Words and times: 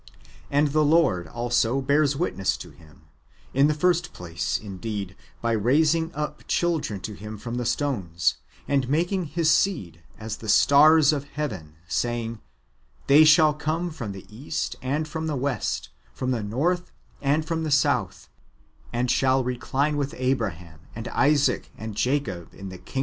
"^ 0.25 0.27
And 0.49 0.69
the 0.69 0.83
Lord 0.83 1.27
[also 1.27 1.79
bears 1.79 2.15
witness 2.15 2.57
to 2.57 2.71
him], 2.71 3.03
in 3.53 3.67
the 3.67 3.75
first 3.75 4.13
place, 4.13 4.57
indeed, 4.57 5.15
by 5.43 5.51
raising 5.51 6.11
up 6.15 6.41
chil 6.47 6.79
dren 6.79 7.01
to 7.01 7.13
him 7.13 7.37
from 7.37 7.57
the 7.57 7.67
stones, 7.67 8.37
and 8.67 8.89
making 8.89 9.25
his 9.25 9.51
seed 9.51 10.01
as 10.17 10.37
the 10.37 10.49
stars 10.49 11.13
of 11.13 11.25
heaven, 11.25 11.75
saying," 11.87 12.39
They 13.05 13.23
shall 13.23 13.53
come 13.53 13.91
from 13.91 14.11
the 14.11 14.25
east 14.35 14.75
and 14.81 15.07
from 15.07 15.27
the 15.27 15.35
west, 15.35 15.89
from 16.13 16.31
the 16.31 16.41
north 16.41 16.91
and 17.21 17.45
from 17.45 17.61
the 17.61 17.69
south, 17.69 18.27
and 18.91 19.11
shall 19.11 19.43
recline 19.43 19.97
with 19.97 20.15
Abraham, 20.17 20.79
and 20.95 21.09
Isaac, 21.09 21.69
and 21.77 21.93
Jacob 21.95 22.55
in 22.55 22.69
the 22.69 22.79
kingdom 22.79 22.79
1 22.79 22.79
Gen. 22.79 22.85
xviii. 22.93 22.99